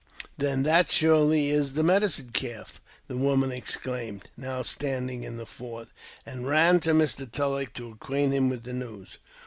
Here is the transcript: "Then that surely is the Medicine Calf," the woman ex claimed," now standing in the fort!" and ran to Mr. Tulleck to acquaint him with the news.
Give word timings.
"Then 0.39 0.63
that 0.63 0.89
surely 0.91 1.51
is 1.51 1.73
the 1.73 1.83
Medicine 1.83 2.31
Calf," 2.33 2.81
the 3.07 3.17
woman 3.19 3.51
ex 3.51 3.77
claimed," 3.77 4.29
now 4.35 4.63
standing 4.63 5.21
in 5.23 5.37
the 5.37 5.45
fort!" 5.45 5.89
and 6.25 6.47
ran 6.47 6.79
to 6.79 6.93
Mr. 6.93 7.31
Tulleck 7.31 7.75
to 7.75 7.91
acquaint 7.91 8.33
him 8.33 8.49
with 8.49 8.63
the 8.63 8.73
news. 8.73 9.19